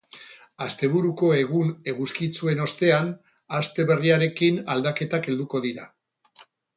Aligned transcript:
Asteburuko 0.67 1.27
egun 1.41 1.67
eguzkitsuen 1.93 2.61
ostean, 2.65 3.11
aste 3.61 3.85
berriarekin 3.91 4.57
aldaketak 4.77 5.31
helduko 5.33 5.63
dira. 5.71 5.87